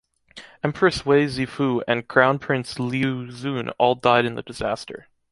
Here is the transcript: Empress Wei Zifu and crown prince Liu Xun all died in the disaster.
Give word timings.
Empress 0.63 1.05
Wei 1.05 1.25
Zifu 1.27 1.83
and 1.87 2.07
crown 2.07 2.39
prince 2.39 2.79
Liu 2.79 3.27
Xun 3.27 3.71
all 3.77 3.93
died 3.93 4.25
in 4.25 4.33
the 4.33 4.41
disaster. 4.41 5.07